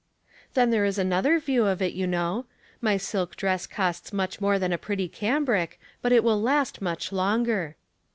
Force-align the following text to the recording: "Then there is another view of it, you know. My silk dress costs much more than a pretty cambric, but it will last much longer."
"Then 0.55 0.71
there 0.71 0.83
is 0.83 0.97
another 0.97 1.37
view 1.37 1.67
of 1.67 1.79
it, 1.79 1.93
you 1.93 2.07
know. 2.07 2.45
My 2.81 2.97
silk 2.97 3.35
dress 3.35 3.67
costs 3.67 4.11
much 4.11 4.41
more 4.41 4.57
than 4.57 4.73
a 4.73 4.79
pretty 4.79 5.07
cambric, 5.07 5.79
but 6.01 6.11
it 6.11 6.23
will 6.23 6.41
last 6.41 6.81
much 6.81 7.11
longer." 7.11 7.75